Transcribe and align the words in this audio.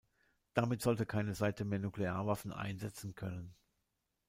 Damit 0.55 0.81
sollte 0.81 1.05
keine 1.05 1.35
Seite 1.35 1.63
mehr 1.63 1.77
Nuklearwaffen 1.77 2.51
einsetzen 2.51 3.13
können. 3.13 3.53